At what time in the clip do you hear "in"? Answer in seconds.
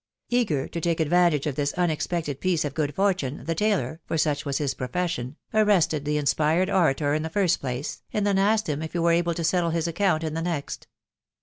7.13-7.21, 10.23-10.33